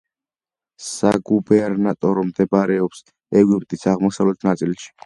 [0.85, 3.07] საგუბერნატორო მდებარეობს
[3.45, 4.95] ეგვიპტის აღმოსავლეთ ნაწილში.